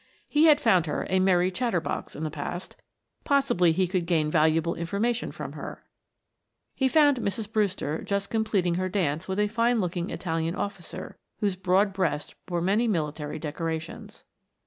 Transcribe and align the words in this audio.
He 0.27 0.45
had 0.45 0.59
found 0.59 0.87
her 0.87 1.05
a 1.11 1.19
merry 1.19 1.51
chatter 1.51 1.79
box 1.79 2.15
in 2.15 2.23
the 2.23 2.31
past, 2.31 2.75
possibly 3.23 3.71
he 3.71 3.87
could 3.87 4.07
gain 4.07 4.31
valuable 4.31 4.73
information 4.73 5.31
from 5.31 5.51
her. 5.51 5.83
He 6.73 6.87
found 6.87 7.17
Mrs. 7.17 7.51
Brewster 7.53 8.01
just 8.01 8.31
completing 8.31 8.73
her 8.81 8.89
dance 8.89 9.27
with 9.27 9.37
a 9.37 9.47
fine 9.47 9.79
looking 9.79 10.09
Italian 10.09 10.55
officer 10.55 11.19
whose 11.39 11.55
broad 11.55 11.93
breast 11.93 12.33
bore 12.47 12.61
many 12.61 12.87
military 12.87 13.37
decorations. 13.37 14.23